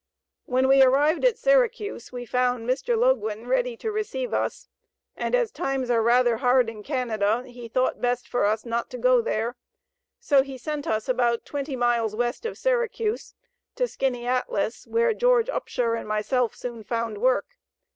[0.47, 2.97] When we arrived at Syracuse we found Mr.
[2.97, 4.67] Loguen ready to receive us,
[5.15, 8.97] and as times are rather hard in Canada he thought best for us not to
[8.97, 9.57] go there,
[10.19, 13.35] so he sent us about twenty miles west of Syracuse
[13.75, 17.57] to Skaneateles, where George Upshur and myself soon found work.